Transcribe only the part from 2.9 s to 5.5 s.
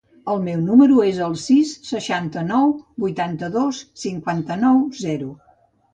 vuitanta-dos, cinquanta-nou, zero.